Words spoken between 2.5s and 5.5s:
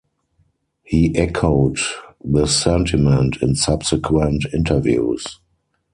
sentiment in subsequent interviews.